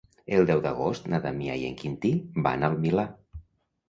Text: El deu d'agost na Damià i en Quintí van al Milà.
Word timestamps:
El 0.35 0.45
deu 0.51 0.61
d'agost 0.61 1.03
na 1.13 1.19
Damià 1.25 1.57
i 1.63 1.65
en 1.67 1.75
Quintí 1.81 2.13
van 2.47 2.65
al 2.69 2.79
Milà. 2.87 3.07